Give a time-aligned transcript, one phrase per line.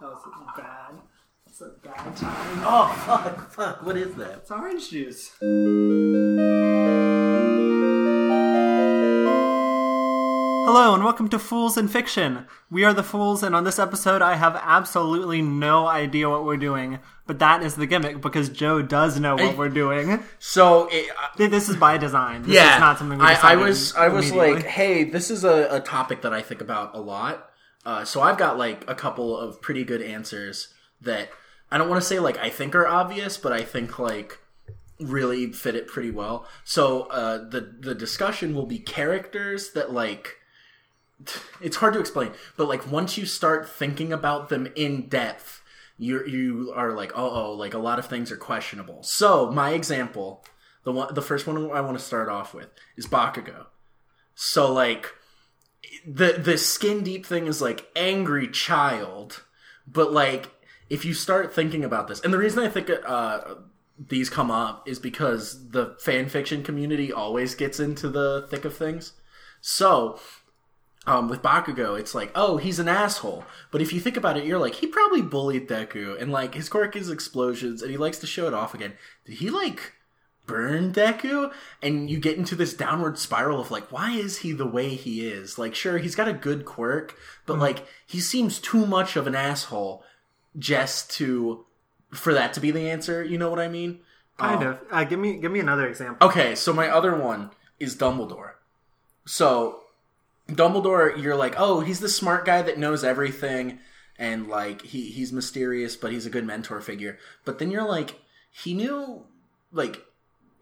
[0.00, 0.22] That was
[0.56, 0.94] bad.
[1.46, 2.62] It's a bad time.
[2.64, 3.82] Oh fuck, fuck.
[3.86, 4.38] What is that?
[4.38, 5.32] It's orange juice.
[10.66, 12.46] Hello and welcome to Fools and Fiction.
[12.70, 16.56] We are the Fools, and on this episode, I have absolutely no idea what we're
[16.56, 16.98] doing.
[17.26, 20.22] But that is the gimmick because Joe does know what we're doing.
[20.38, 22.42] So eh, it, Th- This is by design.
[22.42, 24.54] This yeah, is not something we I, I decided was I was immediately.
[24.56, 27.50] like, hey, this is a, a topic that I think about a lot.
[27.84, 30.68] Uh, so I've got like a couple of pretty good answers
[31.00, 31.30] that
[31.70, 34.38] I don't want to say like I think are obvious, but I think like
[35.00, 36.46] really fit it pretty well.
[36.64, 40.36] So uh, the the discussion will be characters that like
[41.60, 45.62] it's hard to explain, but like once you start thinking about them in depth,
[45.98, 49.02] you you are like, oh, oh, like a lot of things are questionable.
[49.02, 50.44] So my example,
[50.84, 53.66] the one, the first one I want to start off with is Bakugo.
[54.34, 55.12] So like
[56.06, 59.44] the the skin deep thing is like angry child,
[59.86, 60.50] but like
[60.90, 63.54] if you start thinking about this, and the reason I think uh,
[63.98, 68.76] these come up is because the fan fiction community always gets into the thick of
[68.76, 69.12] things.
[69.60, 70.20] So
[71.06, 73.44] um, with Bakugo, it's like, oh, he's an asshole.
[73.70, 76.68] But if you think about it, you're like, he probably bullied Deku, and like his
[76.68, 78.94] quirk is explosions, and he likes to show it off again.
[79.24, 79.92] Did he like
[80.46, 81.52] burn Deku?
[81.82, 85.26] And you get into this downward spiral of like, why is he the way he
[85.26, 85.58] is?
[85.58, 89.34] Like, sure, he's got a good quirk, but like he seems too much of an
[89.34, 90.04] asshole
[90.58, 91.64] just to
[92.12, 93.24] for that to be the answer.
[93.24, 94.00] You know what I mean?
[94.38, 94.78] kind Um, of.
[94.90, 96.26] Uh, give me give me another example.
[96.28, 98.52] Okay, so my other one is Dumbledore.
[99.26, 99.80] So
[100.48, 103.78] Dumbledore, you're like, oh, he's the smart guy that knows everything,
[104.18, 107.18] and like he he's mysterious, but he's a good mentor figure.
[107.44, 109.24] But then you're like, he knew,
[109.72, 110.04] like,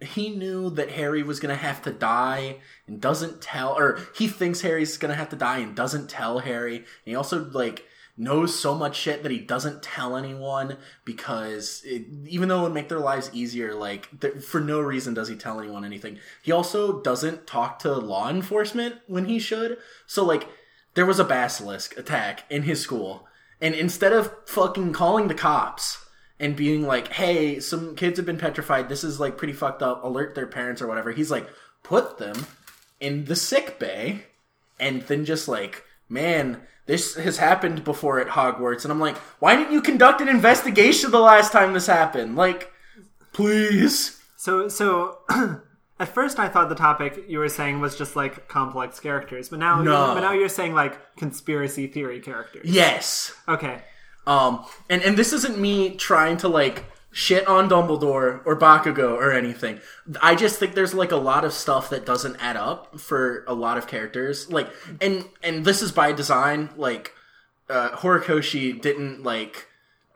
[0.03, 4.61] he knew that Harry was gonna have to die and doesn't tell, or he thinks
[4.61, 6.77] Harry's gonna have to die and doesn't tell Harry.
[6.77, 7.87] And he also like
[8.17, 12.75] knows so much shit that he doesn't tell anyone because it, even though it would
[12.75, 16.19] make their lives easier, like th- for no reason does he tell anyone anything.
[16.43, 19.79] He also doesn't talk to law enforcement when he should.
[20.07, 20.49] So like
[20.95, 23.27] there was a basilisk attack in his school,
[23.61, 26.02] and instead of fucking calling the cops
[26.43, 28.91] and being like, "Hey, some kids have been petrified.
[28.91, 30.05] This is like pretty fucked up.
[30.05, 31.49] Alert their parents or whatever." He's like,
[31.83, 32.47] "Put them
[33.01, 34.25] in the sick bay."
[34.81, 39.55] and then just like, man, this has happened before at Hogwarts, and I'm like, why
[39.55, 42.35] didn't you conduct an investigation the last time this happened?
[42.35, 42.73] Like,
[43.33, 44.21] please.
[44.37, 45.19] So so
[46.01, 49.59] at first I thought the topic you were saying was just like complex characters, but
[49.61, 50.15] now No.
[50.15, 52.69] but now you're saying like conspiracy theory characters.
[52.69, 53.33] Yes.
[53.49, 53.83] Okay.
[54.27, 59.33] Um, and and this isn't me trying to like shit on Dumbledore or Bakugo or
[59.33, 59.81] anything.
[60.21, 63.55] I just think there's like a lot of stuff that doesn't add up for a
[63.55, 64.51] lot of characters.
[64.51, 66.71] Like, and and this is by design.
[66.77, 67.13] Like,
[67.69, 69.69] uh, Horikoshi didn't like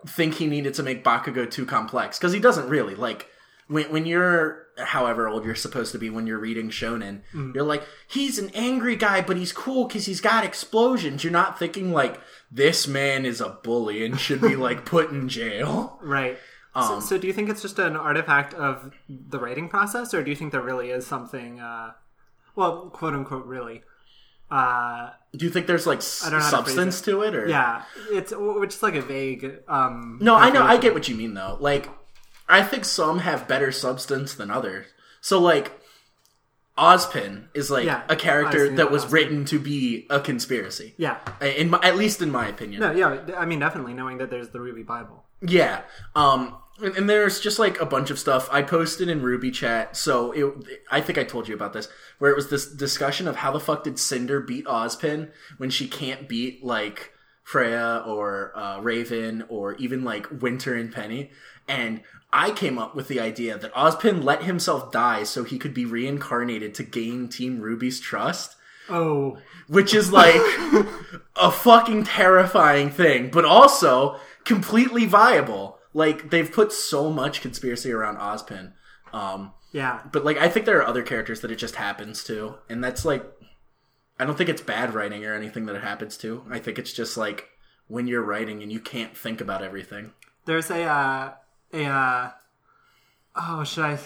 [0.07, 3.29] think he needed to make Bakugo too complex because he doesn't really like
[3.69, 7.21] when when you're however old you're supposed to be when you're reading shonen
[7.55, 11.59] you're like he's an angry guy but he's cool because he's got explosions you're not
[11.59, 12.21] thinking like
[12.51, 16.39] this man is a bully and should be like put in jail Right.
[16.75, 20.23] Um, so, so do you think it's just an artifact of the writing process, or
[20.23, 21.93] do you think there really is something, uh,
[22.55, 23.83] well, quote unquote, really?
[24.51, 27.49] Uh, do you think there's like s- don't know how to substance to it or
[27.49, 29.61] yeah, it's which is like a vague.
[29.67, 31.89] Um, no i know i get what you mean though like
[32.49, 34.87] i think some have better substance than others
[35.21, 35.73] so like
[36.79, 39.13] ozpin is like Yeah, a character that was Ozpin.
[39.13, 41.19] written to be a conspiracy Yeah.
[41.41, 43.35] in my, at least in my opinion No, yeah.
[43.37, 45.25] I mean, definitely knowing that there's the RWBY Bible.
[45.41, 45.83] Yeah.
[46.15, 49.97] Um and, and there's just like a bunch of stuff I posted in RWBY chat.
[49.97, 50.45] So it
[50.91, 53.61] I think I told you about this where it was this discussion of how the
[53.61, 59.75] fuck did Cinder beat Ozpin when she can't beat like Fria or uh, Raven or
[59.77, 61.31] even like Winter and Penny
[61.67, 62.03] and
[62.37, 65.87] I came up with the idea that Ozpin let himself die so he could be
[65.87, 68.57] reincarnated to gain Team RWBY's trust
[68.89, 69.39] Oh,
[69.69, 70.35] which is like
[71.37, 75.79] a fucking terrifying thing, but also completely viable.
[75.93, 78.73] Like they've put so much conspiracy around Ozpin.
[79.13, 80.03] Um, yeah.
[80.13, 83.05] but like I think there are other characters that it just happens to, and that's
[83.05, 83.25] like
[84.19, 86.45] I don't think it's bad writing or anything that it happens to.
[86.51, 87.49] I think it's just like
[87.89, 90.13] when you're writing and you can't think about everything.
[90.45, 91.33] There's a uh,
[91.85, 92.31] a uh,
[93.37, 93.99] oh, should I?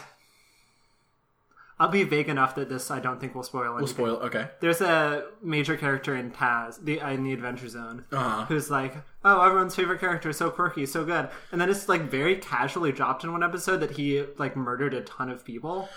[1.79, 3.79] I'll be vague enough that this I don't think will spoil anything.
[3.79, 4.17] We'll spoil.
[4.27, 4.49] Okay.
[4.61, 8.45] There's a major character in Taz, the in the Adventure Zone, Uh-huh.
[8.47, 12.03] who's like, "Oh, everyone's favorite character, is so quirky, so good," and then it's like
[12.03, 15.89] very casually dropped in one episode that he like murdered a ton of people,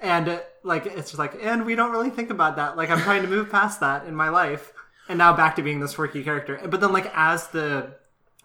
[0.00, 2.78] and like it's just like, and we don't really think about that.
[2.78, 4.72] Like I'm trying to move past that in my life,
[5.06, 6.58] and now back to being this quirky character.
[6.66, 7.90] But then like as the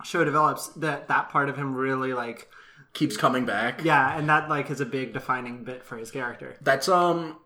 [0.03, 2.49] show develops, that that part of him really like
[2.95, 3.83] Keeps coming back.
[3.83, 6.55] yeah, and that like is a big defining bit for his character.
[6.61, 7.37] That's um.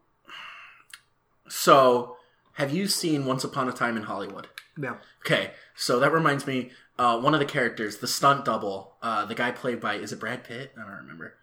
[1.47, 2.15] So,
[2.53, 4.47] have you seen Once Upon a Time in Hollywood?
[4.79, 4.95] Yeah.
[5.25, 6.71] Okay, so that reminds me.
[6.97, 10.19] Uh, one of the characters, the stunt double, uh, the guy played by is it
[10.19, 10.71] Brad Pitt?
[10.77, 11.33] I don't remember.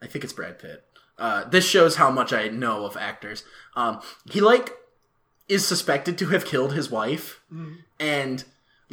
[0.00, 0.84] I think it's Brad Pitt.
[1.18, 3.44] Uh, this shows how much I know of actors.
[3.76, 4.00] Um,
[4.30, 4.74] he like
[5.48, 7.40] is suspected to have killed his wife,
[7.98, 8.44] and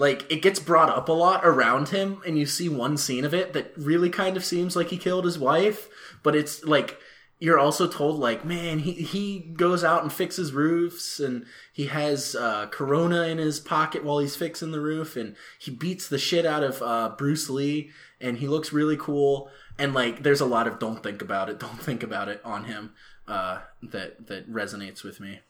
[0.01, 3.35] like it gets brought up a lot around him, and you see one scene of
[3.35, 5.89] it that really kind of seems like he killed his wife,
[6.23, 6.97] but it's like
[7.37, 12.35] you're also told like man he he goes out and fixes roofs and he has
[12.35, 16.47] uh, corona in his pocket while he's fixing the roof and he beats the shit
[16.47, 20.67] out of uh, bruce lee and he looks really cool and like there's a lot
[20.67, 22.93] of don't think about it don't think about it on him
[23.27, 25.41] uh, that that resonates with me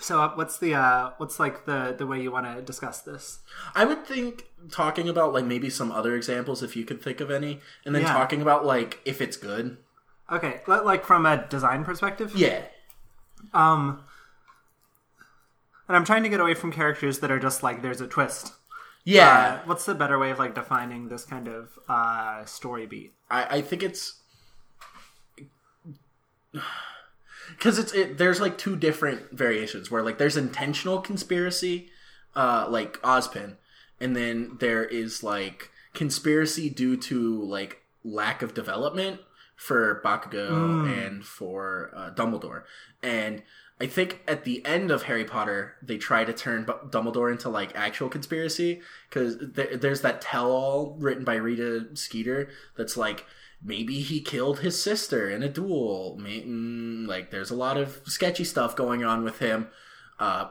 [0.00, 3.40] So uh, what's the uh what's like the the way you want to discuss this?
[3.74, 7.30] I would think talking about like maybe some other examples if you could think of
[7.30, 8.12] any, and then Yeah.
[8.12, 9.76] talking about like if it's good.
[10.30, 12.32] Okay, like from a design perspective.
[12.36, 12.62] Yeah.
[13.54, 14.04] Um,
[15.88, 18.52] and I'm trying to get away from characters that are just like there's a twist.
[19.04, 19.60] Yeah.
[19.62, 23.14] Uh, what's the better way of like defining this kind of uh story beat?
[23.30, 24.20] I, I think it's
[27.50, 31.90] because it's it, there's like two different variations where like there's intentional conspiracy,
[32.34, 33.56] uh, like Ozpin,
[34.00, 39.20] and then there is like conspiracy due to like lack of development
[39.56, 42.62] for Bakugo and for uh, Dumbledore,
[43.02, 43.42] and
[43.80, 47.76] I think at the end of Harry Potter they try to turn Dumbledore into like
[47.76, 53.24] actual conspiracy because there, there's that tell-all written by Rita Skeeter that's like
[53.62, 56.18] maybe he killed his sister in a duel.
[56.20, 59.68] Mm, like there's a lot of sketchy stuff going on with him.
[60.18, 60.50] Uh,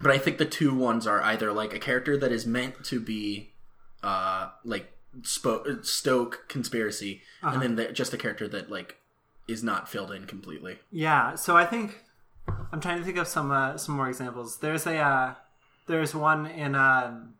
[0.00, 3.00] but I think the two ones are either like a character that is meant to
[3.00, 3.52] be
[4.02, 4.92] uh, like
[5.22, 8.96] spo- stoke conspiracy, and then the, just a character that like
[9.48, 10.78] is not filled in completely.
[10.92, 12.04] Yeah, so I think
[12.72, 14.58] I'm trying to think of some uh, some more examples.
[14.58, 15.34] There's a uh,
[15.86, 17.34] there's one in um,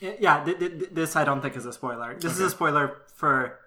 [0.00, 0.44] yeah.
[0.44, 2.14] Th- th- th- this I don't think is a spoiler.
[2.18, 3.58] This is a spoiler for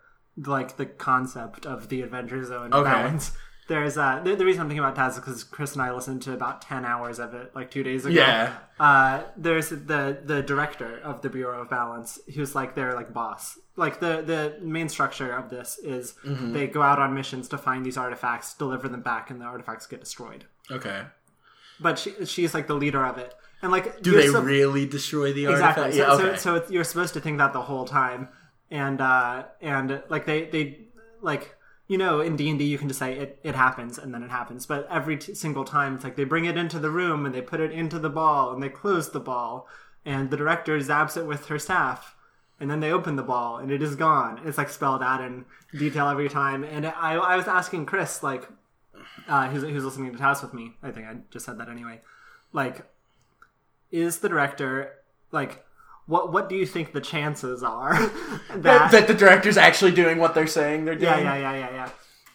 [0.45, 2.91] like the concept of the Adventure Zone Okay.
[2.91, 3.31] balance.
[3.67, 6.21] There's uh, the, the reason I'm thinking about Taz is because Chris and I listened
[6.21, 8.15] to about ten hours of it like two days ago.
[8.15, 8.53] Yeah.
[8.79, 13.57] Uh, there's the the director of the Bureau of Balance, who's like their like boss.
[13.75, 16.53] Like the the main structure of this is Mm-hmm.
[16.53, 19.85] they go out on missions to find these artifacts, deliver them back, and the artifacts
[19.87, 20.45] get destroyed.
[20.71, 21.01] Okay.
[21.81, 25.33] But she she's like the leader of it, and like Do they so- really destroy
[25.33, 25.83] the exactly?
[25.83, 25.93] artifact?
[25.95, 26.17] So, yeah.
[26.17, 26.37] so, Okay.
[26.37, 28.29] so it's- you're supposed to think that the whole time,
[28.69, 30.87] and uh and like they they
[31.21, 31.55] like
[31.87, 34.23] you know in D and D you can just say it it happens and then
[34.23, 37.25] it happens, but every t- single time it's like they bring it into the room
[37.25, 39.67] and they put it into the ball and they close the ball,
[40.05, 42.15] and the director zaps it with her staff.
[42.59, 44.41] And then they open the ball, and it is gone.
[44.43, 45.45] It's like spelled out in
[45.77, 46.63] detail every time.
[46.63, 48.49] And I, I was asking Chris, like,
[49.27, 50.73] uh, who's, who's listening to House with me.
[50.81, 52.01] I think I just said that anyway.
[52.51, 52.81] Like,
[53.91, 54.93] is the director
[55.31, 55.66] like
[56.07, 56.31] what?
[56.31, 58.41] What do you think the chances are that?
[58.63, 61.11] that, that the director's actually doing what they're saying they're doing.
[61.11, 61.89] yeah, yeah, yeah, yeah, yeah.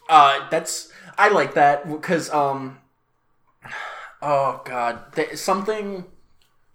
[0.08, 2.78] Uh, that's I like that because um,
[4.20, 6.04] oh god, th- something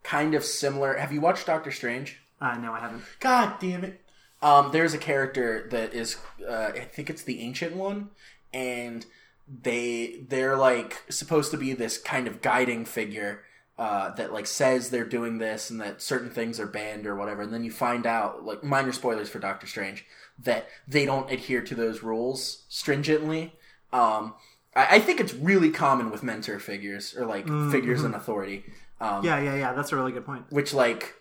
[0.03, 0.97] kind of similar.
[0.97, 2.19] Have you watched Doctor Strange?
[2.39, 3.03] Uh, no, I haven't.
[3.19, 4.01] God damn it.
[4.41, 6.17] Um, there's a character that is,
[6.47, 8.11] uh, I think it's the ancient one,
[8.53, 9.05] and
[9.47, 13.43] they they're like supposed to be this kind of guiding figure
[13.77, 17.43] uh, that like says they're doing this and that certain things are banned or whatever,
[17.43, 20.05] and then you find out like minor spoilers for Doctor Strange
[20.43, 23.53] that they don't adhere to those rules stringently.
[23.93, 24.33] Um,
[24.75, 28.63] I, I think it's really common with mentor figures or like figures in authority.
[28.99, 29.73] Um, Yeah, yeah, yeah.
[29.73, 30.45] That's a really good point.
[30.49, 31.13] which like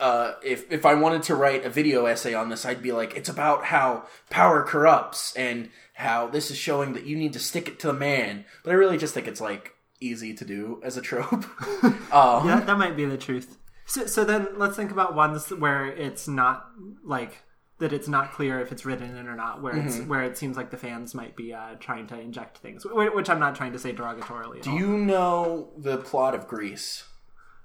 [0.00, 3.16] uh, if if I wanted to write a video essay on this, I'd be like,
[3.16, 7.66] it's about how power corrupts and how this is showing that you need to stick
[7.68, 8.44] it to the man.
[8.62, 11.32] But I really just think it's like easy to do as a trope.
[12.12, 13.56] um, Yeah, that might be the truth.
[13.86, 16.66] So, so then let's think about ones where it's not
[17.04, 17.42] like
[17.78, 17.92] that.
[17.92, 19.62] It's not clear if it's written in or not.
[19.62, 20.08] Where it's Mm-hmm.
[20.08, 23.40] where it seems like the fans might be uh, trying to inject things, which I'm
[23.40, 24.58] not trying to say derogatorily.
[24.58, 24.78] At Do all.
[24.78, 27.04] you know the plot of Grease?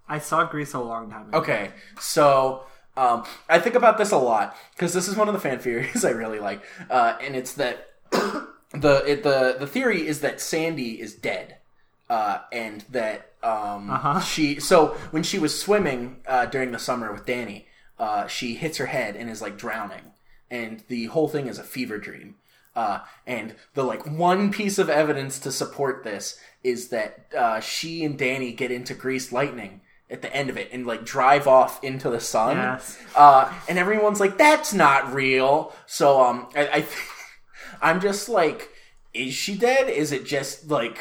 [0.07, 1.37] I saw Grease a long time ago.
[1.39, 2.63] Okay, so
[2.95, 6.05] um, I think about this a lot because this is one of the fan theories
[6.05, 11.01] I really like, uh, and it's that the it, the the theory is that Sandy
[11.01, 11.57] is dead,
[12.15, 14.19] uh, and that um, Uh-huh.
[14.33, 14.75] she so
[15.13, 16.01] when she was swimming
[16.33, 17.59] uh, during the summer with Danny,
[18.05, 20.05] uh, she hits her head and is like drowning,
[20.59, 22.35] and the whole thing is a fever dream.
[22.75, 26.25] Uh, and the like one piece of evidence to support this
[26.63, 27.09] is that
[27.43, 31.03] uh, she and Danny get into Grease Lightning, at the end of it and like
[31.05, 32.57] drive off into the sun.
[32.57, 32.97] Yes.
[33.15, 37.07] Uh, and everyone's like, "That's not real." So um, I, I th-
[37.81, 38.69] I'm just like,
[39.13, 39.89] is she dead?
[39.89, 40.97] Is it just like?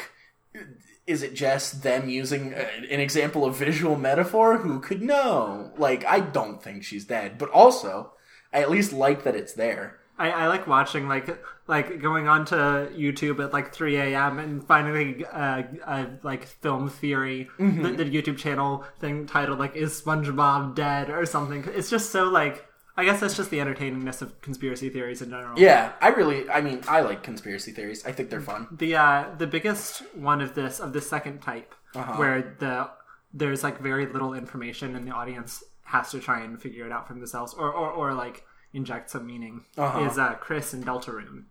[1.05, 4.59] Is it just them using uh, an example of visual metaphor?
[4.59, 5.71] Who could know?
[5.77, 8.13] Like, I don't think she's dead, but also,
[8.53, 9.99] I at least like that it's there.
[10.17, 11.27] I, I like watching like
[11.67, 12.55] like going on to
[12.95, 14.37] YouTube at like 3 a.m.
[14.37, 17.81] and finding a, a like film theory, Mm-hmm.
[17.81, 21.63] the, the YouTube channel thing titled like "Is SpongeBob dead?" or something.
[21.75, 25.57] It's just so like I guess that's just the entertainingness of conspiracy theories in general.
[25.59, 28.05] Yeah, I really, I mean, I like conspiracy theories.
[28.05, 28.67] I think they're fun.
[28.71, 32.13] The uh, the biggest one of this of the second type, Uh-huh.
[32.19, 32.89] where the
[33.33, 37.07] there's like very little information and the audience has to try and figure it out
[37.07, 40.05] for themselves, or or, or like inject some meaning, Uh-huh.
[40.05, 41.45] is uh, Kris and Deltarune.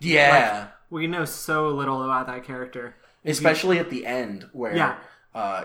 [0.00, 2.94] Yeah, We know so little about that character.
[3.24, 4.96] especially at the end where, Yeah.
[5.38, 5.64] Uh,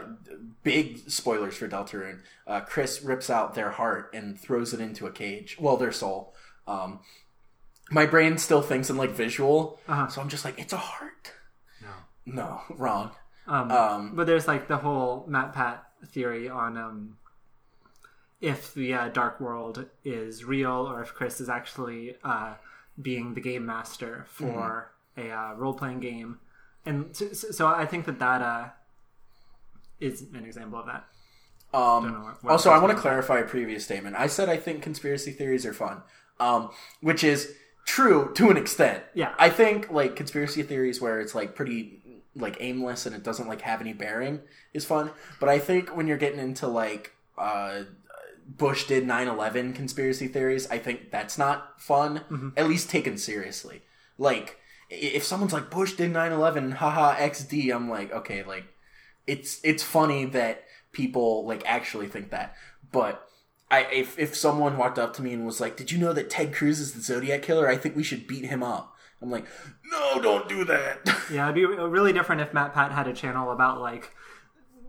[0.64, 2.20] big spoilers for Deltarune.
[2.46, 5.58] Uh, Kris rips out their heart and throws it into a cage.
[5.60, 6.36] Well, their soul.
[6.68, 7.00] Um,
[7.90, 10.08] my brain still thinks in like visual, Uh-huh.
[10.08, 11.34] so I'm just like, it's a heart.
[11.82, 11.94] No.
[12.40, 13.12] No, wrong.
[13.48, 17.18] Um, Um, but there's like the whole MatPat theory on um,
[18.42, 22.54] if the uh, Dark World is real or if Kris is actually uh,
[23.02, 25.32] being the game master for Mm-hmm.
[25.32, 26.40] a uh, role playing game,
[26.86, 28.70] and so, so I think that that uh,
[30.04, 31.06] is an example of that.
[31.74, 34.16] Um, what- what also, I'm want to clarify a previous statement.
[34.16, 36.04] I said I think conspiracy theories are fun,
[36.40, 36.70] um,
[37.02, 37.56] which is
[37.86, 39.04] true to an extent.
[39.14, 39.34] Yeah.
[39.38, 42.00] I think like conspiracy theories where it's like pretty
[42.36, 44.40] like aimless and it doesn't like have any bearing
[44.74, 45.12] is fun.
[45.40, 47.84] But I think when you're getting into like uh,
[48.48, 52.22] Bush did 9/11 conspiracy theories, I think that's not fun.
[52.30, 52.50] Mm-hmm.
[52.58, 53.82] At least taken seriously.
[54.18, 54.58] Like
[54.90, 58.66] if someone's like Bush did 9/11, haha XD, I'm like okay, like
[59.28, 62.56] it's it's funny that people like actually think that
[62.92, 63.28] but
[63.72, 66.30] I, if, if someone walked up to me and was like did you know that
[66.30, 69.46] ted cruz is the zodiac killer i think we should beat him up i'm like
[69.92, 71.00] no don't do that
[71.32, 74.12] Yeah, it'd be really different if MatPat had a channel about like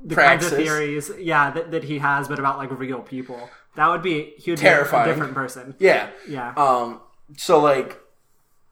[0.05, 3.49] the kinds of theories, yeah, that, that he has, but about like real people.
[3.77, 5.05] That would be he would Terrifying.
[5.07, 5.75] be a different person.
[5.79, 6.53] yeah Yeah.
[6.57, 7.01] um
[7.39, 7.99] so like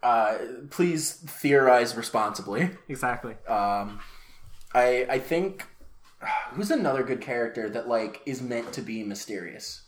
[0.03, 0.37] uh
[0.71, 3.35] please theorize responsibly exactly.
[3.49, 4.01] um
[4.75, 5.67] i i think
[6.53, 9.83] who's another good character that like is meant to be mysterious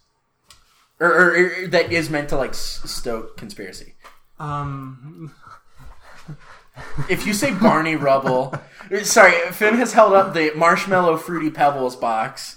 [1.01, 3.95] or, or, or that is meant to like s- stoke conspiracy
[4.39, 5.33] Um,
[7.09, 8.53] If you say Barney Rubble,
[9.05, 12.57] sorry, Finn has held up the marshmallow fruity pebbles box.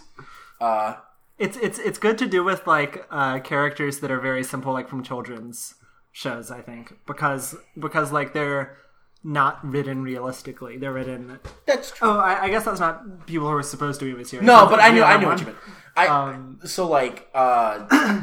[0.60, 0.96] Uh,
[1.38, 4.90] it's it's it's good to do with like uh, characters that are very simple, like
[4.90, 5.76] from children's
[6.12, 6.50] shows.
[6.50, 8.78] I think because because like they're
[9.24, 10.78] not written realistically.
[10.78, 11.40] They're written.
[11.66, 12.10] that's true.
[12.10, 14.46] Oh, I, I guess that's not people who are supposed to be mysterious.
[14.46, 15.58] No, but I knew I knew what you meant.
[15.96, 18.22] I Um, so like uh,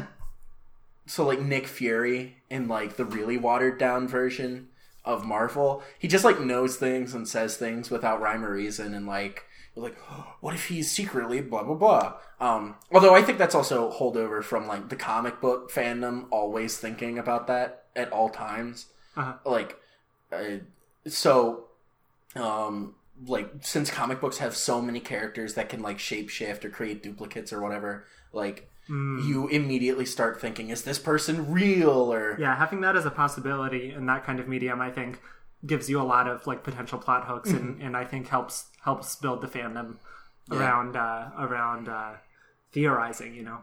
[1.05, 4.69] so like Nick Fury in like the really watered down version
[5.03, 9.05] of Marvel, he just like knows things and says things without rhyme or reason, and
[9.05, 9.97] like like,
[10.41, 12.13] what if he's secretly blah blah blah.
[12.39, 17.17] Um, although I think that's also holdover from like the comic book fandom, always thinking
[17.17, 18.87] about that at all times.
[19.15, 19.35] Uh-huh.
[19.45, 19.77] Like,
[20.31, 20.57] uh,
[21.07, 21.65] so
[22.35, 22.95] um
[23.25, 27.53] like since comic books have so many characters that can like shapeshift or create duplicates
[27.53, 29.17] or whatever like Hmm.
[29.27, 33.91] you immediately start thinking is this person real or yeah, having that as a possibility
[33.91, 35.19] in that kind of medium, I think,
[35.65, 39.15] gives you a lot of like potential plot hooks, and, and I think helps helps
[39.15, 39.95] build the fandom
[40.51, 42.11] around uh, around uh,
[42.73, 43.33] theorizing.
[43.33, 43.57] You know.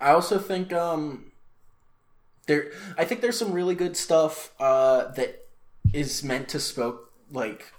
[0.00, 1.30] i also think um
[2.46, 5.44] there i think there's some really good stuff uh that
[5.92, 7.72] is meant to spoke like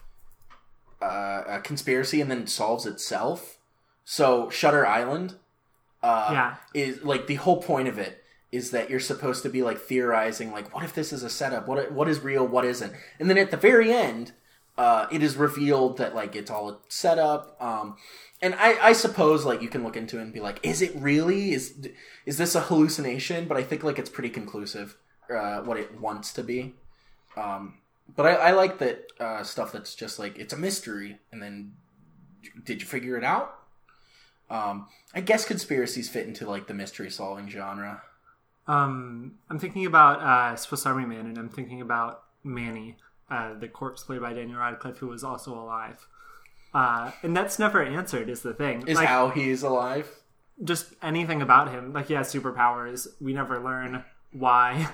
[1.01, 3.57] uh, a conspiracy and then solves itself.
[4.05, 5.35] So shutter island
[6.01, 6.55] uh Yeah.
[6.73, 10.51] is like the whole point of it is that you're supposed to be like theorizing
[10.51, 11.67] like what if this is a setup?
[11.67, 12.45] What what is real?
[12.45, 12.93] What isn't?
[13.19, 14.33] And then at the very end
[14.77, 17.55] uh it is revealed that like it's all a setup.
[17.61, 17.95] Um
[18.41, 20.91] and i i suppose like you can look into it and be like is it
[20.95, 21.53] really?
[21.53, 21.87] Is
[22.25, 23.47] is this a hallucination?
[23.47, 24.97] But i think like it's pretty conclusive
[25.33, 26.75] uh what it wants to be.
[27.37, 27.75] Um
[28.15, 31.73] but i i like that uh stuff that's just like it's a mystery and then
[32.65, 33.63] did you figure it out
[34.53, 38.03] um, I guess conspiracies fit into like the mystery solving genre.
[38.67, 42.97] Um, I'm thinking about uh, Swiss Army Man, and I'm thinking about Manny,
[43.29, 46.07] uh, the corpse played by Daniel Radcliffe, who was also alive.
[46.73, 48.29] Uh, and that's never answered.
[48.29, 48.87] Is the thing?
[48.87, 50.07] Is like, how he's alive.
[50.63, 51.91] just anything about him.
[51.91, 53.07] Like he has superpowers.
[53.19, 54.89] We never learn why.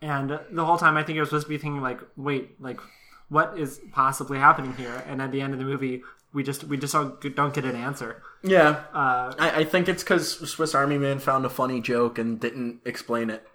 [0.00, 2.80] And the whole time I think I was supposed to be thinking like, wait, like
[3.28, 5.02] what is possibly happening here?
[5.06, 6.02] And at the end of the movie,
[6.32, 8.22] we just we just don't, don't get an answer.
[8.42, 12.38] Yeah, Uh, I, I think it's because Swiss Army Man found a funny joke and
[12.38, 13.46] didn't explain it.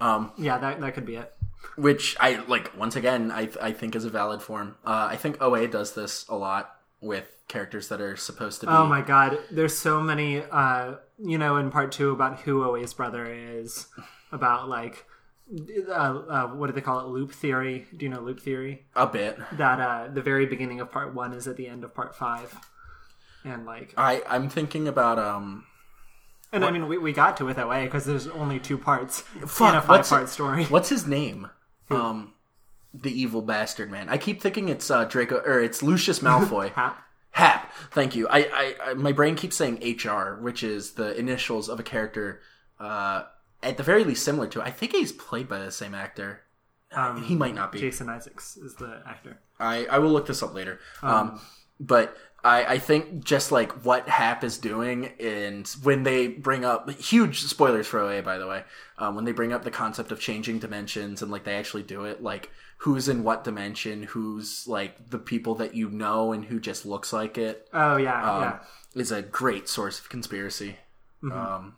[0.00, 1.32] yeah, that that could be it.
[1.76, 4.76] which I like once again I I think is a valid form.
[4.84, 8.72] Uh, I think OA does this a lot with characters that are supposed to be.
[8.72, 10.42] Oh my god, there's so many.
[10.42, 13.86] Uh, you know, in part two about who Oa's brother is,
[14.32, 15.04] about like.
[15.50, 17.06] Uh, uh, what do they call it?
[17.08, 17.86] Loop theory.
[17.96, 18.84] Do you know loop theory?
[18.94, 19.38] a bit.
[19.52, 22.54] That uh, the very beginning of part one is at the end of part five,
[23.44, 25.64] and like, I I'm thinking about um.
[26.52, 29.20] and I mean, we, we got to it that way because there's only two parts
[29.20, 30.64] Fuck, in a five part story.
[30.66, 31.48] What's his name?
[31.90, 32.34] Um,
[32.92, 34.10] the evil bastard man.
[34.10, 36.72] I keep thinking it's uh Draco or it's Lucius Malfoy.
[36.74, 37.02] Hap.
[37.30, 37.72] Hap.
[37.92, 38.28] Thank you.
[38.28, 42.42] I, I, I my brain keeps saying HR, which is the initials of a character.
[42.78, 43.24] Uh,
[43.62, 44.62] at the very least similar to.
[44.62, 46.42] I think he's played by the same actor.
[46.92, 47.80] Um, he might not be.
[47.80, 49.38] Jason Isaacs is the actor.
[49.60, 50.80] I, I will look this up later.
[51.02, 51.40] Um,
[51.78, 56.88] but I, I think just like what Hap is doing, and when they bring up
[56.90, 58.64] huge spoilers for OA, by the way,
[58.98, 62.04] um, when they bring up the concept of changing dimensions and like they actually do
[62.04, 66.60] it, like who's in what dimension, who's like the people that you know, and who
[66.60, 68.58] just looks like it, Oh yeah, um, yeah.
[69.00, 70.76] is a great source of conspiracy.
[71.22, 71.36] Mm-hmm.
[71.36, 71.74] Um,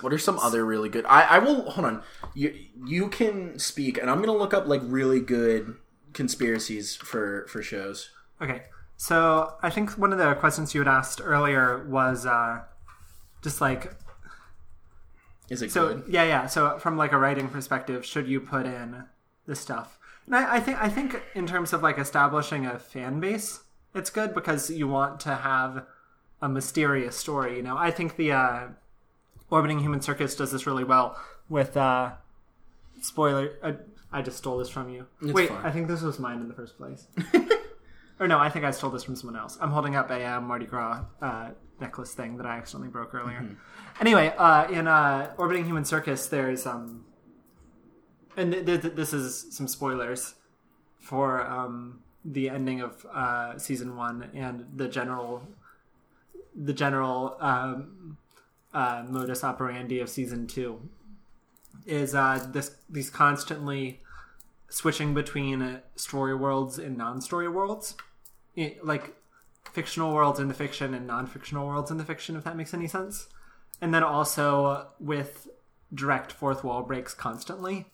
[0.00, 1.04] what are some other really good?
[1.06, 2.02] I, I will hold on.
[2.34, 2.54] You
[2.86, 5.74] you can speak, and I'm gonna look up like really good
[6.12, 8.10] conspiracies for for shows.
[8.40, 8.62] Okay,
[8.96, 12.62] so I think one of the questions you had asked earlier was uh,
[13.42, 13.94] just like
[15.50, 16.04] Is it so good?
[16.08, 19.04] yeah yeah so from like a writing perspective should you put in
[19.46, 23.18] this stuff and I, I think i think in terms of like establishing a fan
[23.20, 23.60] base
[23.94, 25.86] it's good because you want to have
[26.42, 28.66] a mysterious story you know i think the uh
[29.50, 31.16] orbiting human circus does this really well
[31.48, 32.12] with uh
[33.00, 33.74] spoiler i,
[34.10, 35.06] I just stole this from you.
[35.22, 35.64] Wait fine.
[35.64, 37.06] i think this was mine in the first place.
[38.20, 39.56] Or no i think i stole this from someone else.
[39.60, 41.50] I'm holding up a uh, mardi gras uh,
[41.80, 43.56] necklace thing that i accidentally broke earlier.
[44.00, 47.04] Anyway uh, in uh, orbiting human circus there's um
[48.36, 50.34] and th- th- this is some spoilers
[50.98, 55.42] for um, the ending of uh, season one and the general
[56.54, 58.16] the general um,
[58.78, 60.88] uh, modus operandi of season two
[61.84, 64.00] is uh, this these constantly
[64.68, 67.96] switching between uh, story worlds and non-story worlds.
[68.54, 69.16] It- like
[69.72, 72.86] fictional worlds in the fiction and non-fictional worlds in the fiction if that makes any
[72.86, 73.26] sense.
[73.80, 75.48] And then also with
[75.92, 77.86] direct fourth wall breaks constantly.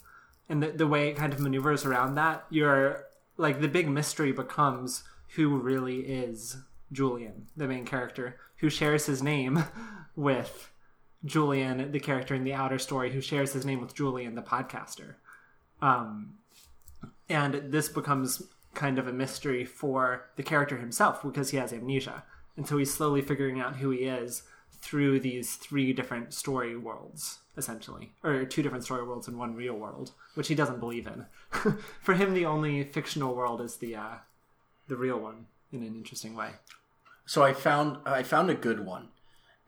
[0.48, 3.06] And the, the way it kind of maneuvers around that you're
[3.38, 5.02] like the big mystery becomes
[5.36, 6.58] who really is
[6.92, 9.64] julian the main character who shares his name
[10.16, 10.70] with
[11.24, 15.14] julian the character in the outer story who shares his name with julian the podcaster.
[15.80, 16.34] Um,
[17.28, 18.42] and this becomes
[18.74, 22.24] kind of a mystery for the character himself because he has amnesia.
[22.56, 24.42] And so he's slowly figuring out who he is
[24.80, 28.12] through these three different story worlds essentially.
[28.22, 31.26] Or two different story worlds and one real world which he doesn't believe in.
[32.02, 34.16] For him the only fictional world is the uh
[34.88, 36.50] the real one in an interesting way.
[37.26, 39.08] So I found I found a good one,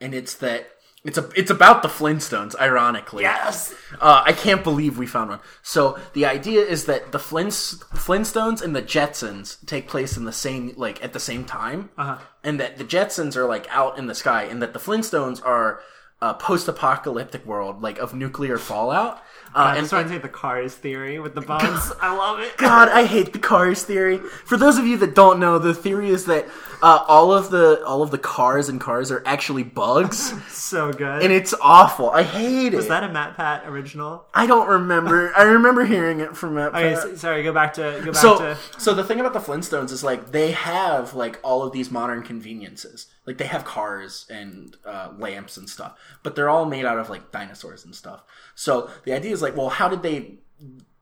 [0.01, 0.69] and it's that
[1.07, 2.55] it's a it's about the Flintstones.
[2.61, 5.41] Ironically, yes Uh, I can't believe we found one.
[5.63, 10.33] So the idea is that the Flints, Flintstones and the Jetsons take place in the
[10.33, 12.19] same like at the same time, Uh-huh.
[12.45, 15.81] and that the Jetsons are like out in the sky, and that the Flintstones are
[16.23, 19.17] a post-apocalyptic world like of nuclear fallout.
[19.55, 22.57] Uh, i and want to say the cars theory with the bugs i love it
[22.57, 24.19] God, I hate the cars theory.
[24.45, 26.47] For those of you that don't know, the theory is that
[26.83, 31.23] uh, all of the all of the cars and cars are actually bugs, so good
[31.23, 32.11] and it's awful.
[32.11, 32.77] I hate it.
[32.77, 35.33] Was that a matt pat original I don't remember.
[35.37, 36.75] I remember hearing it from Matt.
[36.75, 37.03] okay Pat.
[37.03, 39.91] so, sorry go back to go back so to so the thing about the Flintstones
[39.91, 43.07] is like they have like all of these modern conveniences.
[43.27, 47.11] Like they have cars and uh, lamps and stuff, but they're all made out of
[47.11, 48.23] like dinosaurs and stuff.
[48.55, 50.37] So the idea is like, well, how did they,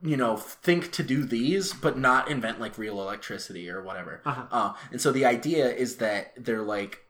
[0.05, 4.21] you know, think to do these but not invent like real electricity or whatever?
[4.27, 7.01] uh and so the idea is that they're like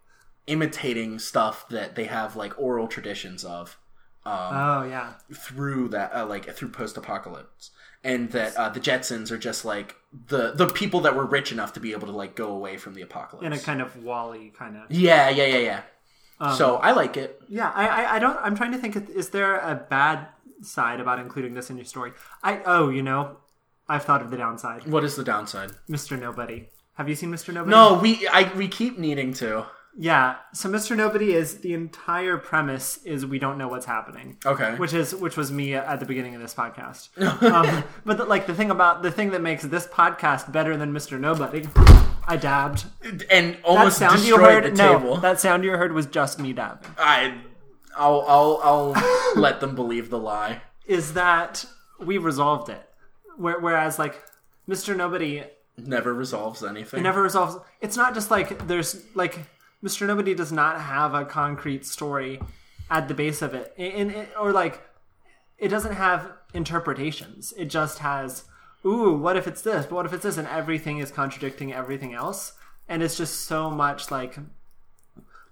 [0.47, 3.79] imitating stuff that they have like oral traditions of
[4.27, 7.71] oh yeah through that uh, like through post-apocalypse
[8.03, 9.97] and that uh, the jetsons are just like
[10.29, 12.95] the the people that were rich enough to be able to like go away from
[12.95, 15.81] the apocalypse in a kind of WALL-E kind of yeah yeah yeah yeah
[16.41, 18.39] Um, so i like it Yeah, I, I, I don't.
[18.43, 18.97] I'm trying to think.
[19.11, 20.27] Is there a bad
[20.63, 22.13] side about including this in your story?
[22.43, 23.39] I oh, you know,
[23.89, 24.87] I've thought of the downside.
[24.87, 26.19] what is the downside Mr.
[26.19, 26.69] Nobody.
[26.95, 27.53] Have you seen Mr.
[27.53, 27.71] Nobody?
[27.71, 30.37] no we i we keep needing to Yeah.
[30.53, 30.97] So Mr.
[30.97, 34.39] Nobody is the entire premise is we don't know what's happening.
[34.47, 37.03] okay Which is which was me at the beginning of this podcast.
[37.53, 40.93] um, but the, like the thing about the thing that makes this podcast better than
[40.93, 41.19] Mr.
[41.19, 41.67] Nobody
[42.27, 42.87] I dabbed.
[43.31, 45.17] and That almost sound you destroyed heard, the no, table.
[45.19, 46.89] that sound you heard was just me dabbing.
[46.99, 47.35] I,
[47.97, 50.63] I'll, I'll, I'll let them believe the lie.
[50.87, 51.65] Is that
[51.99, 52.89] we resolved it,
[53.37, 54.23] Where, whereas like
[54.69, 54.97] Mr.
[54.97, 55.45] Nobody
[55.77, 57.03] Never resolves anything.
[57.03, 57.57] never resolves.
[57.81, 59.39] It's not just like there's like
[59.83, 60.07] Mr.
[60.07, 62.41] Nobody does not have a concrete story
[62.91, 64.81] at the base of it, and, and- or like
[65.59, 67.53] it doesn't have interpretations.
[67.57, 68.45] It just has,
[68.85, 69.87] ooh, what if it's this?
[69.87, 70.37] But what if it's this?
[70.37, 72.53] And everything is contradicting everything else,
[72.89, 74.37] and it's just so much like.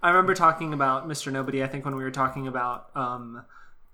[0.03, 1.31] I remember talking about Mr.
[1.33, 1.63] Nobody.
[1.63, 3.45] I think when we were talking about um,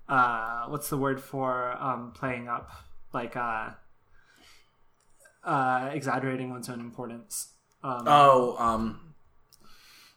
[0.07, 2.71] uh, what's the word for um, playing up
[3.13, 3.69] like uh,
[5.43, 7.53] uh, exaggerating one's own importance.
[7.83, 9.13] Um, Oh, um,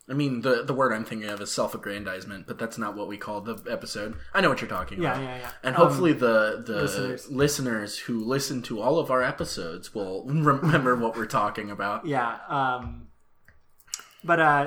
[0.09, 3.16] I mean the the word I'm thinking of is self-aggrandizement, but that's not what we
[3.16, 4.16] call the episode.
[4.35, 5.22] I know what you're talking yeah, about.
[5.22, 5.40] yeah, yeah.
[5.42, 5.50] Yeah.
[5.62, 7.31] And Um, hopefully the the listeners.
[7.31, 7.98] listeners.
[8.00, 12.05] who listen to all of our episodes will remember what we're talking about.
[12.07, 12.38] yeah.
[12.48, 13.09] Um,
[14.24, 14.66] but uh,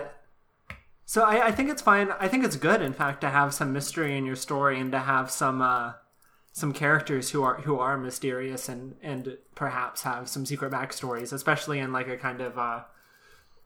[1.05, 2.09] so I, I think it's fine.
[2.19, 4.99] I think it's good, in fact, to have some mystery in your story and to
[4.99, 5.93] have some uh,
[6.51, 11.79] some characters who are who are mysterious and and perhaps have some secret backstories, especially
[11.79, 12.81] in like a kind of uh,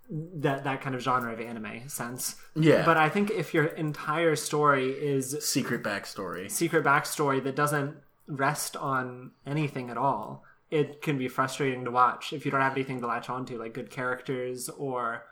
[0.10, 2.36] that that kind of genre of anime sense.
[2.56, 2.84] Yeah.
[2.84, 6.52] But I think if your entire story is Secret backstory.
[6.52, 7.96] secret backstory that doesn't
[8.28, 12.74] rest on anything at all, it can be frustrating to watch if you don't have
[12.74, 15.24] anything to latch onto, like good characters or.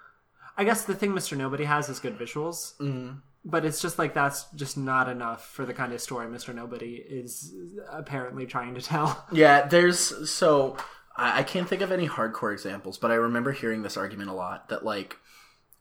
[0.57, 1.37] I guess the thing Mr.
[1.37, 3.21] Nobody has is good visuals, mm.
[3.45, 6.53] but it's just like that's just not enough for the kind of story Mr.
[6.53, 7.53] Nobody is
[7.91, 9.25] apparently trying to tell.
[9.31, 10.77] Yeah, there's so
[11.15, 14.33] I, I can't think of any hardcore examples, but I remember hearing this argument a
[14.33, 15.17] lot that like